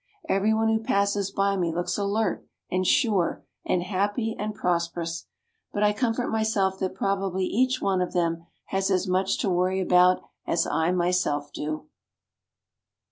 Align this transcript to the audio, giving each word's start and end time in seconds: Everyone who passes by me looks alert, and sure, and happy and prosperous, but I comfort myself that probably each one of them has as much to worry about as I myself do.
Everyone 0.27 0.67
who 0.69 0.79
passes 0.81 1.29
by 1.29 1.55
me 1.57 1.71
looks 1.71 1.95
alert, 1.95 2.43
and 2.71 2.87
sure, 2.87 3.45
and 3.63 3.83
happy 3.83 4.35
and 4.35 4.55
prosperous, 4.55 5.27
but 5.71 5.83
I 5.83 5.93
comfort 5.93 6.31
myself 6.31 6.79
that 6.79 6.95
probably 6.95 7.45
each 7.45 7.83
one 7.83 8.01
of 8.01 8.11
them 8.13 8.47
has 8.69 8.89
as 8.89 9.07
much 9.07 9.37
to 9.41 9.49
worry 9.51 9.79
about 9.79 10.23
as 10.47 10.65
I 10.65 10.91
myself 10.91 11.53
do. 11.53 11.85